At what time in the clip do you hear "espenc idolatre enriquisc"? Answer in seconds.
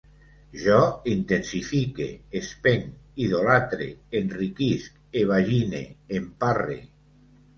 2.39-4.97